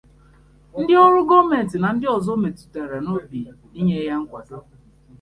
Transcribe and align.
ndị 0.79 0.93
ọrụ 1.05 1.19
gọọmenti 1.29 1.75
na 1.79 1.89
ndị 1.95 2.05
ọzọ 2.15 2.31
o 2.35 2.41
metụrụ 2.43 2.97
n'obi 3.03 3.39
inye 3.79 3.97
ya 4.07 4.15
nkwàdo 4.21 4.57